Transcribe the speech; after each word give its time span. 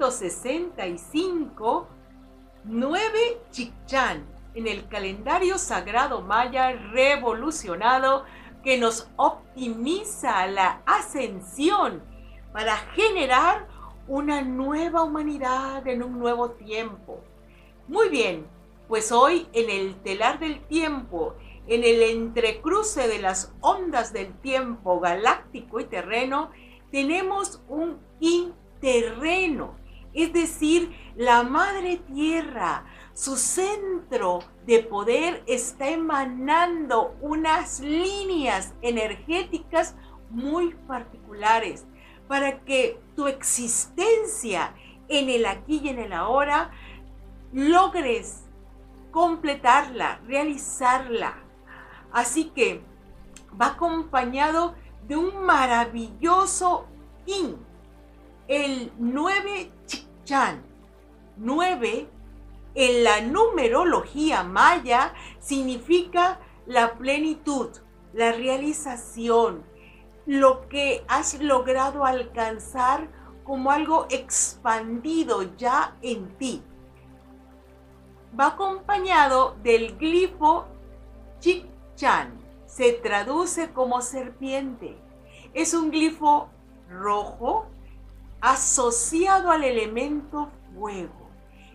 165, 0.00 1.86
9 2.64 3.40
Chicchán 3.50 4.24
en 4.54 4.66
el 4.66 4.88
calendario 4.88 5.58
sagrado 5.58 6.22
maya 6.22 6.72
revolucionado 6.72 8.24
que 8.64 8.78
nos 8.78 9.10
optimiza 9.16 10.46
la 10.46 10.80
ascensión 10.86 12.02
para 12.50 12.78
generar 12.94 13.68
una 14.08 14.40
nueva 14.40 15.02
humanidad 15.02 15.86
en 15.86 16.02
un 16.02 16.18
nuevo 16.18 16.52
tiempo. 16.52 17.20
Muy 17.86 18.08
bien, 18.08 18.46
pues 18.88 19.12
hoy 19.12 19.48
en 19.52 19.68
el 19.68 19.96
telar 19.96 20.38
del 20.38 20.62
tiempo, 20.66 21.34
en 21.66 21.84
el 21.84 22.02
entrecruce 22.02 23.06
de 23.06 23.18
las 23.18 23.52
ondas 23.60 24.14
del 24.14 24.32
tiempo 24.40 24.98
galáctico 24.98 25.78
y 25.78 25.84
terreno, 25.84 26.50
tenemos 26.90 27.62
un 27.68 27.98
interreno, 28.18 29.79
es 30.12 30.32
decir, 30.32 30.94
la 31.16 31.42
madre 31.42 31.98
tierra, 32.12 32.84
su 33.14 33.36
centro 33.36 34.40
de 34.66 34.80
poder 34.80 35.42
está 35.46 35.88
emanando 35.88 37.14
unas 37.20 37.80
líneas 37.80 38.74
energéticas 38.82 39.94
muy 40.30 40.74
particulares 40.86 41.86
para 42.28 42.60
que 42.60 43.00
tu 43.16 43.26
existencia 43.26 44.74
en 45.08 45.28
el 45.28 45.46
aquí 45.46 45.80
y 45.82 45.88
en 45.88 45.98
el 45.98 46.12
ahora 46.12 46.70
logres 47.52 48.44
completarla, 49.10 50.20
realizarla. 50.26 51.34
Así 52.12 52.46
que 52.50 52.82
va 53.60 53.66
acompañado 53.66 54.74
de 55.06 55.16
un 55.16 55.44
maravilloso 55.44 56.86
in, 57.26 57.56
el 58.46 58.92
9 58.98 59.70
Chichan. 60.30 60.62
9 61.38 62.08
en 62.76 63.02
la 63.02 63.20
numerología 63.20 64.44
maya 64.44 65.12
significa 65.40 66.38
la 66.66 66.94
plenitud, 66.94 67.70
la 68.12 68.30
realización, 68.30 69.64
lo 70.26 70.68
que 70.68 71.04
has 71.08 71.40
logrado 71.40 72.04
alcanzar 72.04 73.08
como 73.42 73.72
algo 73.72 74.06
expandido 74.08 75.56
ya 75.56 75.96
en 76.00 76.28
ti. 76.38 76.62
Va 78.38 78.48
acompañado 78.48 79.56
del 79.64 79.96
glifo 79.98 80.66
Chichan. 81.40 82.38
Se 82.66 82.92
traduce 82.92 83.72
como 83.72 84.00
serpiente. 84.00 84.96
Es 85.54 85.74
un 85.74 85.90
glifo 85.90 86.50
rojo 86.88 87.66
asociado 88.40 89.50
al 89.50 89.64
elemento 89.64 90.50
fuego. 90.74 91.30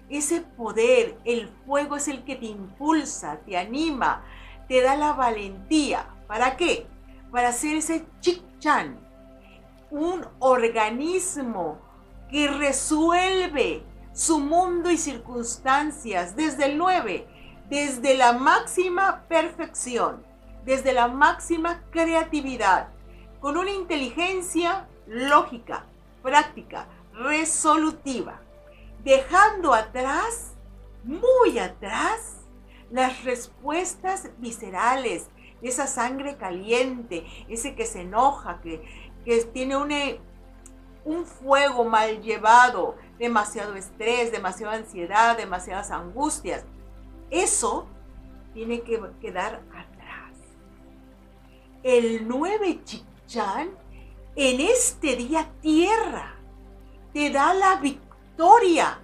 Ese 0.10 0.42
poder, 0.42 1.18
el 1.26 1.50
fuego 1.66 1.96
es 1.96 2.08
el 2.08 2.24
que 2.24 2.36
te 2.36 2.46
impulsa, 2.46 3.40
te 3.46 3.58
anima, 3.58 4.24
te 4.68 4.82
da 4.82 4.96
la 4.96 5.14
valentía. 5.14 6.08
¿Para 6.28 6.58
qué? 6.58 6.88
para 7.36 7.50
hacer 7.50 7.76
ese 7.76 8.06
chichan, 8.22 8.98
un 9.92 10.26
organismo 10.40 11.82
que 12.32 12.48
resuelve 12.48 13.84
su 14.14 14.40
mundo 14.40 14.90
y 14.90 14.98
circunstancias 14.98 16.38
desde 16.38 16.68
el 16.68 16.78
9, 16.78 17.28
desde 17.70 18.16
la 18.16 18.32
máxima 18.32 19.26
perfección, 19.28 20.26
desde 20.64 20.94
la 20.94 21.10
máxima 21.10 21.84
creatividad, 21.92 22.88
con 23.42 23.58
una 23.58 23.72
inteligencia 23.72 24.88
lógica, 25.06 25.88
práctica, 26.26 26.88
resolutiva, 27.14 28.42
dejando 29.04 29.76
atrás, 29.76 30.56
muy 31.04 31.60
atrás, 31.60 32.38
las 32.90 33.24
respuestas 33.24 34.32
viscerales, 34.40 35.30
esa 35.62 35.86
sangre 35.86 36.36
caliente, 36.36 37.28
ese 37.48 37.76
que 37.76 37.86
se 37.86 38.02
enoja, 38.02 38.60
que, 38.62 38.82
tiene 39.54 39.78
un, 39.78 39.92
eh, 39.92 40.20
fuego 41.44 41.86
mal 41.86 42.24
llevado, 42.24 42.96
demasiado 43.20 43.76
estrés, 43.76 44.32
demasiada 44.32 44.74
ansiedad, 44.74 45.38
demasiadas 45.38 45.92
angustias. 45.92 46.66
Eso 47.30 47.88
tiene 48.56 48.82
que 48.82 49.00
quedar 49.22 49.62
atrás. 49.70 50.34
El 51.84 52.28
9 52.28 52.82
Chichán 52.84 53.85
en 54.36 54.60
este 54.60 55.16
día 55.16 55.50
tierra 55.62 56.36
te 57.14 57.30
da 57.30 57.54
la 57.54 57.78
victoria 57.78 59.00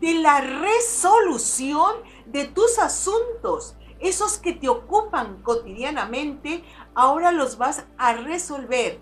de 0.00 0.14
la 0.14 0.40
resolución 0.40 1.96
de 2.26 2.46
tus 2.46 2.78
asuntos 2.78 3.76
esos 4.02 4.36
que 4.36 4.52
te 4.52 4.68
ocupan 4.68 5.42
cotidianamente, 5.42 6.64
ahora 6.94 7.30
los 7.30 7.56
vas 7.56 7.86
a 7.96 8.14
resolver 8.14 8.98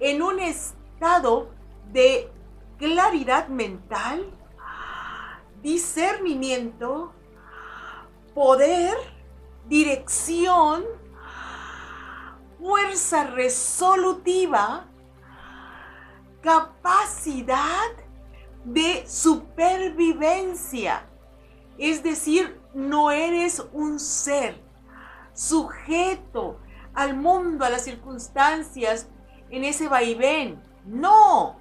en 0.00 0.22
un 0.22 0.40
estado 0.40 1.50
de 1.92 2.30
claridad 2.78 3.46
mental, 3.46 4.28
discernimiento, 5.62 7.12
poder, 8.34 8.96
dirección, 9.68 10.84
fuerza 12.64 13.24
resolutiva, 13.24 14.86
capacidad 16.40 17.90
de 18.64 19.04
supervivencia. 19.06 21.04
Es 21.76 22.02
decir, 22.02 22.58
no 22.72 23.10
eres 23.10 23.62
un 23.74 24.00
ser 24.00 24.58
sujeto 25.34 26.58
al 26.94 27.14
mundo, 27.14 27.66
a 27.66 27.68
las 27.68 27.82
circunstancias, 27.82 29.08
en 29.50 29.64
ese 29.64 29.86
vaivén. 29.86 30.58
No. 30.86 31.56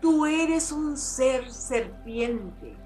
Tú 0.00 0.26
eres 0.26 0.70
un 0.70 0.96
ser 0.96 1.50
serpiente 1.50 2.76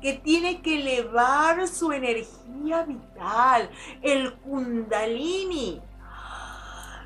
que 0.00 0.14
tiene 0.14 0.62
que 0.62 0.80
elevar 0.80 1.68
su 1.68 1.92
energía 1.92 2.82
vital, 2.82 3.70
el 4.02 4.34
kundalini, 4.38 5.80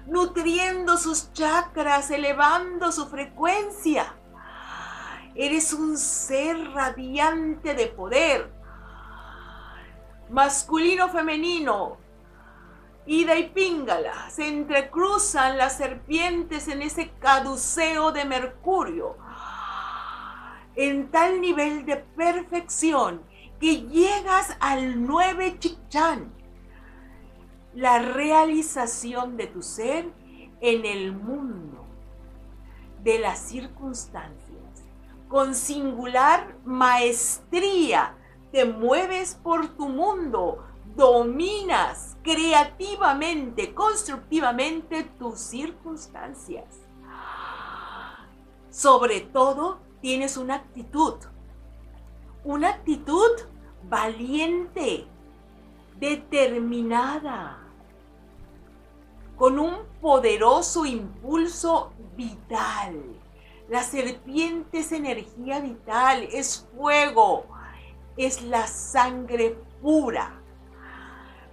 nutriendo 0.07 0.97
sus 0.97 1.33
chakras, 1.33 2.11
elevando 2.11 2.93
su 2.93 3.07
frecuencia. 3.07 4.15
Eres 5.35 5.73
un 5.73 5.99
ser 5.99 6.73
radiante 6.73 7.75
de 7.75 7.87
poder 7.89 8.57
masculino 10.29 11.09
femenino, 11.09 11.99
ida 13.07 13.37
y 13.37 13.49
píngala, 13.51 14.29
se 14.31 14.49
entrecruzan 14.49 15.57
las 15.57 15.77
serpientes 15.77 16.69
en 16.69 16.83
ese 16.83 17.11
caduceo 17.21 18.13
de 18.13 18.25
Mercurio, 18.25 19.17
en 20.75 21.11
tal 21.11 21.41
nivel 21.41 21.87
de 21.87 21.97
perfección 21.97 23.23
que 23.61 23.83
llegas 23.83 24.57
al 24.61 25.07
nueve 25.07 25.57
Chichán, 25.59 26.33
la 27.77 27.99
realización 27.99 29.37
de 29.37 29.49
tu 29.49 29.61
ser 29.61 30.11
en 30.63 30.87
el 30.87 31.13
mundo 31.13 31.85
de 33.03 33.19
las 33.19 33.39
circunstancias, 33.39 34.83
con 35.29 35.55
singular 35.55 36.57
maestría 36.65 38.17
te 38.51 38.65
mueves 38.65 39.35
por 39.35 39.69
tu 39.77 39.91
mundo, 39.91 40.65
dominas 40.97 42.17
creativamente, 42.23 43.75
constructivamente 43.75 45.05
tus 45.19 45.39
circunstancias. 45.39 46.65
Sobre 48.71 49.21
todo, 49.21 49.81
tienes 50.01 50.39
una 50.39 50.55
actitud, 50.55 51.17
una 52.43 52.71
actitud 52.71 53.33
valiente, 53.87 55.07
determinada, 55.99 57.66
con 59.37 59.59
un 59.59 59.77
poderoso 60.01 60.87
impulso 60.87 61.93
vital. 62.17 63.03
La 63.69 63.83
serpiente 63.83 64.79
es 64.79 64.93
energía 64.93 65.61
vital, 65.61 66.29
es 66.33 66.67
fuego, 66.77 67.47
es 68.17 68.43
la 68.43 68.67
sangre 68.67 69.59
pura. 69.83 70.41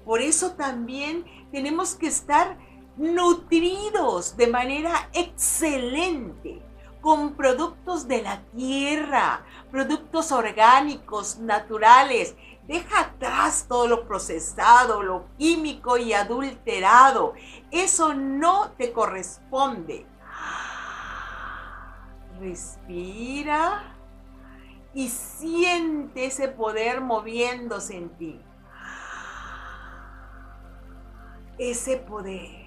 Por 0.06 0.22
eso 0.22 0.52
también 0.52 1.26
tenemos 1.52 1.96
que 1.96 2.08
estar 2.08 2.58
nutridos 2.98 4.38
de 4.38 4.48
manera 4.48 5.10
excelente 5.14 6.62
con 7.02 7.34
productos 7.34 8.08
de 8.08 8.22
la 8.22 8.42
tierra, 8.56 9.46
productos 9.72 10.32
orgánicos, 10.32 11.38
naturales. 11.40 12.36
Deja 12.68 13.02
atrás 13.02 13.66
todo 13.68 13.88
lo 13.88 14.08
procesado, 14.08 15.04
lo 15.04 15.26
químico 15.38 15.98
y 15.98 16.14
adulterado. 16.14 17.34
Eso 17.72 18.14
no 18.14 18.72
te 18.72 18.94
corresponde. 18.94 20.06
Respira 22.40 23.96
y 24.94 25.10
siente 25.10 26.26
ese 26.26 26.48
poder 26.48 27.02
moviéndose 27.02 27.98
en 27.98 28.10
ti. 28.18 28.42
Ese 31.58 31.98
poder 31.98 32.64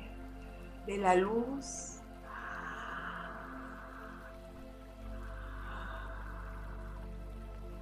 de 0.87 0.99
la 0.99 1.15
luz. 1.15 1.96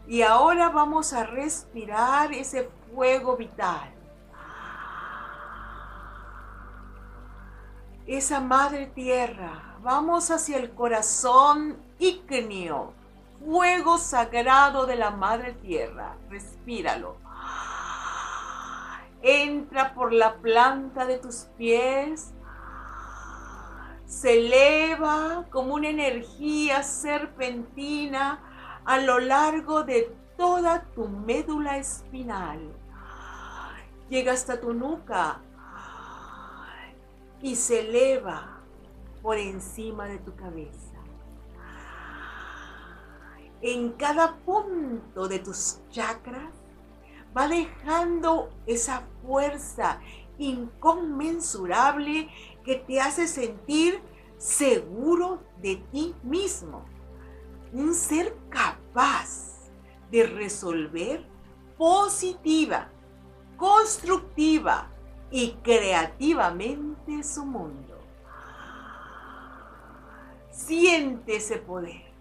Y 0.06 0.22
ahora 0.22 0.68
vamos 0.68 1.12
a 1.12 1.24
respirar 1.24 2.32
ese 2.32 2.70
fuego 2.92 3.36
vital. 3.36 3.90
Esa 8.06 8.40
madre 8.40 8.86
tierra. 8.86 9.76
Vamos 9.80 10.30
hacia 10.30 10.58
el 10.58 10.74
corazón 10.74 11.78
ígneo. 11.98 12.92
Fuego 13.42 13.96
sagrado 13.96 14.84
de 14.84 14.96
la 14.96 15.10
madre 15.10 15.52
tierra. 15.54 16.16
Respíralo. 16.28 17.16
Entra 19.22 19.94
por 19.94 20.12
la 20.12 20.36
planta 20.36 21.06
de 21.06 21.18
tus 21.18 21.46
pies. 21.56 22.34
Se 24.04 24.38
eleva 24.38 25.46
como 25.50 25.74
una 25.74 25.88
energía 25.88 26.82
serpentina 26.82 28.53
a 28.84 28.98
lo 28.98 29.18
largo 29.18 29.82
de 29.82 30.14
toda 30.36 30.84
tu 30.94 31.08
médula 31.08 31.78
espinal. 31.78 32.60
Llega 34.08 34.32
hasta 34.32 34.60
tu 34.60 34.74
nuca 34.74 35.40
y 37.40 37.56
se 37.56 37.80
eleva 37.80 38.60
por 39.22 39.38
encima 39.38 40.06
de 40.06 40.18
tu 40.18 40.34
cabeza. 40.36 40.80
En 43.62 43.92
cada 43.92 44.36
punto 44.36 45.26
de 45.28 45.38
tus 45.38 45.78
chakras 45.90 46.52
va 47.36 47.48
dejando 47.48 48.50
esa 48.66 49.04
fuerza 49.26 50.00
inconmensurable 50.36 52.28
que 52.64 52.76
te 52.76 53.00
hace 53.00 53.26
sentir 53.26 54.02
seguro 54.36 55.42
de 55.62 55.76
ti 55.76 56.14
mismo 56.22 56.93
un 57.74 57.92
ser 57.92 58.36
capaz 58.48 59.68
de 60.10 60.24
resolver 60.26 61.26
positiva, 61.76 62.88
constructiva 63.56 64.88
y 65.30 65.52
creativamente 65.62 67.24
su 67.24 67.44
mundo. 67.44 67.98
Siente 70.52 71.36
ese 71.36 71.56
poder. 71.58 72.14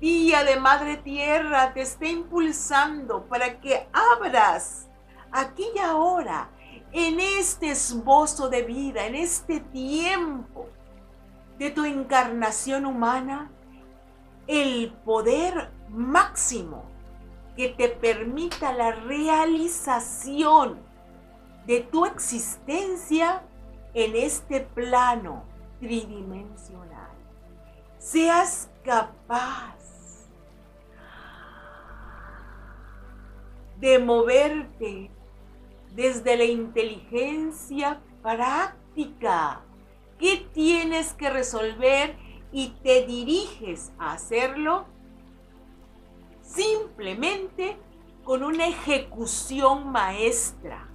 Día 0.00 0.42
de 0.42 0.56
Madre 0.56 0.96
Tierra 0.96 1.74
te 1.74 1.82
está 1.82 2.06
impulsando 2.06 3.26
para 3.26 3.60
que 3.60 3.86
abras 3.92 4.88
aquí 5.30 5.66
y 5.76 5.78
ahora, 5.78 6.50
en 6.92 7.20
este 7.20 7.70
esbozo 7.70 8.48
de 8.48 8.62
vida, 8.62 9.06
en 9.06 9.14
este 9.14 9.60
tiempo 9.60 10.68
de 11.58 11.70
tu 11.70 11.84
encarnación 11.84 12.86
humana, 12.86 13.50
el 14.46 14.92
poder 15.04 15.70
máximo 15.88 16.84
que 17.56 17.68
te 17.68 17.88
permita 17.88 18.72
la 18.72 18.92
realización 18.92 20.80
de 21.66 21.80
tu 21.80 22.06
existencia 22.06 23.42
en 23.94 24.16
este 24.16 24.60
plano 24.60 25.44
tridimensional. 25.80 27.10
Seas 27.98 28.70
capaz 28.84 29.76
de 33.78 33.98
moverte 33.98 35.10
desde 35.94 36.36
la 36.36 36.44
inteligencia 36.44 38.00
práctica. 38.22 39.60
¿Qué 40.18 40.48
tienes 40.52 41.12
que 41.14 41.28
resolver 41.30 42.16
y 42.52 42.68
te 42.82 43.06
diriges 43.06 43.92
a 43.98 44.12
hacerlo 44.12 44.84
simplemente 46.42 47.76
con 48.24 48.42
una 48.42 48.66
ejecución 48.66 49.90
maestra. 49.90 50.88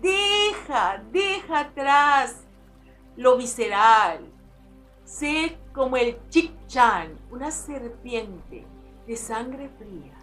Deja, 0.00 1.02
deja 1.10 1.60
atrás 1.60 2.44
lo 3.16 3.36
visceral. 3.36 4.30
Sé 5.04 5.58
como 5.72 5.96
el 5.96 6.18
Chik-chan, 6.28 7.16
una 7.30 7.50
serpiente 7.50 8.66
de 9.06 9.16
sangre 9.16 9.70
fría, 9.78 10.14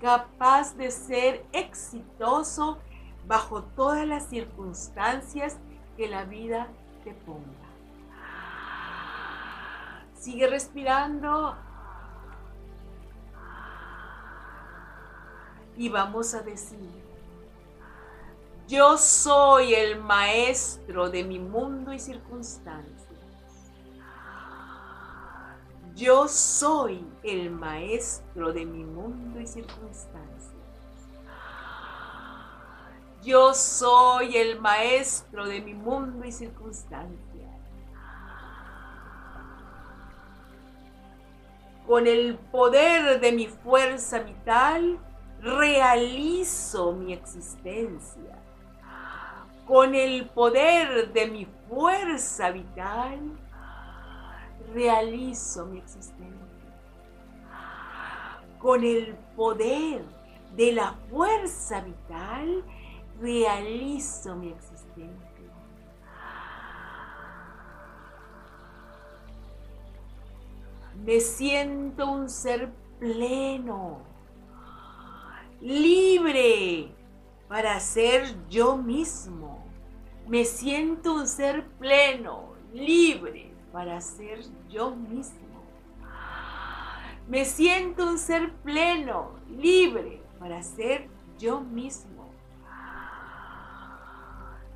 capaz 0.00 0.76
de 0.76 0.90
ser 0.90 1.44
exitoso 1.52 2.78
bajo 3.26 3.62
todas 3.62 4.06
las 4.06 4.28
circunstancias 4.28 5.58
que 5.96 6.08
la 6.08 6.24
vida 6.24 6.68
te 7.04 7.12
ponga. 7.12 7.69
Sigue 10.20 10.46
respirando. 10.48 11.56
Y 15.78 15.88
vamos 15.88 16.34
a 16.34 16.42
decir, 16.42 17.02
yo 18.68 18.98
soy 18.98 19.72
el 19.72 19.98
maestro 19.98 21.08
de 21.08 21.24
mi 21.24 21.38
mundo 21.38 21.94
y 21.94 21.98
circunstancias. 21.98 23.08
Yo 25.96 26.28
soy 26.28 27.02
el 27.22 27.50
maestro 27.50 28.52
de 28.52 28.66
mi 28.66 28.84
mundo 28.84 29.40
y 29.40 29.46
circunstancias. 29.46 30.52
Yo 33.22 33.54
soy 33.54 34.36
el 34.36 34.60
maestro 34.60 35.46
de 35.46 35.62
mi 35.62 35.72
mundo 35.72 36.26
y 36.26 36.32
circunstancias. 36.32 37.29
Con 41.90 42.06
el 42.06 42.38
poder 42.52 43.18
de 43.18 43.32
mi 43.32 43.48
fuerza 43.48 44.20
vital, 44.20 45.00
realizo 45.40 46.92
mi 46.92 47.12
existencia. 47.12 48.38
Con 49.66 49.96
el 49.96 50.26
poder 50.26 51.12
de 51.12 51.26
mi 51.26 51.48
fuerza 51.68 52.52
vital, 52.52 53.18
realizo 54.72 55.66
mi 55.66 55.78
existencia. 55.78 56.30
Con 58.60 58.84
el 58.84 59.16
poder 59.34 60.04
de 60.54 60.72
la 60.72 60.94
fuerza 61.10 61.80
vital, 61.80 62.62
realizo 63.20 64.36
mi 64.36 64.50
existencia. 64.50 64.69
Me 71.10 71.18
siento 71.18 72.08
un 72.08 72.30
ser 72.30 72.70
pleno, 73.00 73.98
libre 75.60 76.94
para 77.48 77.80
ser 77.80 78.32
yo 78.48 78.76
mismo. 78.76 79.66
Me 80.28 80.44
siento 80.44 81.14
un 81.14 81.26
ser 81.26 81.66
pleno, 81.80 82.54
libre 82.72 83.52
para 83.72 84.00
ser 84.00 84.44
yo 84.68 84.94
mismo. 84.94 85.64
Me 87.26 87.44
siento 87.44 88.06
un 88.06 88.16
ser 88.16 88.52
pleno, 88.62 89.32
libre 89.48 90.22
para 90.38 90.62
ser 90.62 91.08
yo 91.40 91.60
mismo. 91.60 92.30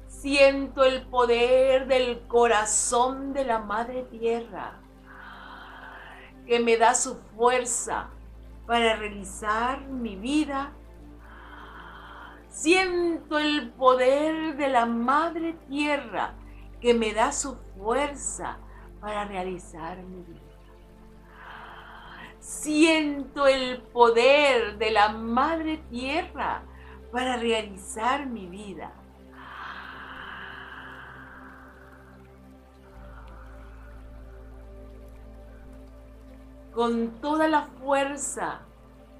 Siento 0.08 0.82
el 0.82 1.06
poder 1.06 1.86
del 1.86 2.26
corazón 2.26 3.32
de 3.32 3.44
la 3.44 3.60
Madre 3.60 4.02
Tierra 4.10 4.80
que 6.46 6.60
me 6.60 6.76
da 6.76 6.94
su 6.94 7.16
fuerza 7.36 8.10
para 8.66 8.96
realizar 8.96 9.80
mi 9.88 10.16
vida. 10.16 10.72
Siento 12.48 13.38
el 13.38 13.70
poder 13.72 14.56
de 14.56 14.68
la 14.68 14.86
Madre 14.86 15.54
Tierra 15.68 16.34
que 16.80 16.94
me 16.94 17.12
da 17.12 17.32
su 17.32 17.56
fuerza 17.76 18.58
para 19.00 19.24
realizar 19.24 20.02
mi 20.02 20.22
vida. 20.22 20.40
Siento 22.40 23.46
el 23.46 23.80
poder 23.80 24.76
de 24.76 24.90
la 24.90 25.08
Madre 25.08 25.78
Tierra 25.90 26.62
para 27.10 27.36
realizar 27.36 28.26
mi 28.26 28.46
vida. 28.46 28.92
Con 36.74 37.20
toda 37.20 37.46
la 37.46 37.62
fuerza, 37.62 38.60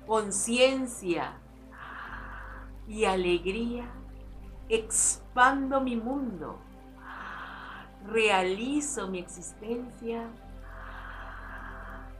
conciencia 0.06 1.38
y 2.88 3.04
alegría, 3.04 3.88
expando 4.68 5.80
mi 5.80 5.96
mundo, 5.96 6.58
realizo 8.06 9.08
mi 9.08 9.20
existencia, 9.20 10.28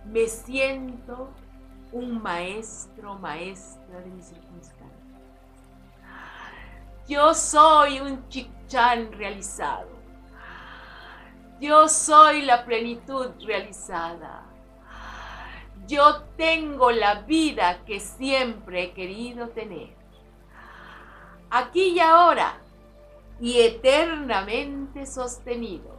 me 0.05 0.27
siento 0.29 1.31
un 1.93 2.23
maestro, 2.23 3.19
maestra 3.19 4.01
de 4.01 4.11
mis 4.11 4.27
circunstancias. 4.27 4.91
Yo 7.09 7.35
soy 7.35 8.01
un 8.01 8.27
chichán 8.29 9.13
realizado. 9.13 9.89
Yo 11.61 11.89
soy 11.89 12.43
la 12.43 12.65
plenitud 12.65 13.31
realizada. 13.45 14.54
Yo 15.87 16.23
tengo 16.37 16.91
la 16.91 17.23
vida 17.23 17.85
que 17.85 18.01
siempre 18.01 18.85
he 18.85 18.93
querido 18.93 19.49
tener. 19.49 19.95
Aquí 21.51 21.91
y 21.91 22.01
ahora 22.01 22.61
y 23.41 23.61
eternamente 23.61 25.07
sostenido 25.07 25.99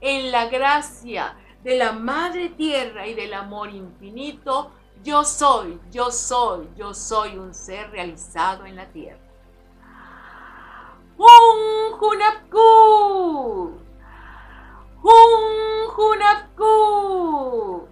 en 0.00 0.30
la 0.30 0.46
gracia 0.46 1.36
de 1.62 1.76
la 1.76 1.92
Madre 1.92 2.50
Tierra 2.50 3.06
y 3.06 3.14
del 3.14 3.34
amor 3.34 3.70
infinito, 3.70 4.72
yo 5.02 5.24
soy, 5.24 5.80
yo 5.90 6.10
soy, 6.10 6.68
yo 6.76 6.92
soy 6.92 7.38
un 7.38 7.54
ser 7.54 7.90
realizado 7.90 8.66
en 8.66 8.76
la 8.76 8.86
tierra. 8.86 9.18
¡Un 11.16 12.00
Hunapku! 12.00 13.78
¡Un 15.02 15.42
Hunapku! 15.96 17.91